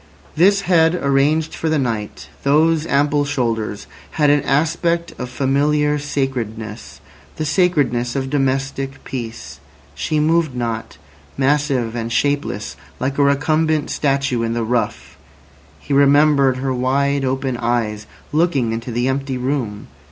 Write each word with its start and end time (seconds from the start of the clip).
This 0.35 0.61
head 0.61 0.95
arranged 0.95 1.53
for 1.53 1.69
the 1.69 1.77
night, 1.77 2.27
those 2.41 2.87
ample 2.87 3.23
shoulders, 3.23 3.85
had 4.13 4.31
an 4.31 4.41
aspect 4.41 5.13
of 5.19 5.29
familiar 5.29 5.99
sacredness—the 5.99 7.45
sacredness 7.45 8.15
of 8.15 8.31
domestic 8.31 9.03
peace. 9.03 9.59
She 9.93 10.19
moved 10.19 10.55
not, 10.55 10.97
massive 11.37 11.93
and 11.95 12.11
shapeless 12.11 12.75
like 12.99 13.19
a 13.19 13.23
recumbent 13.23 13.91
statue 13.91 14.41
in 14.41 14.53
the 14.53 14.63
rough; 14.63 15.19
he 15.77 15.93
remembered 15.93 16.57
her 16.57 16.73
wide 16.73 17.23
open 17.23 17.55
eyes 17.57 18.07
looking 18.31 18.71
into 18.71 18.91
the 18.91 19.07
empty 19.07 19.37
room. 19.37 19.85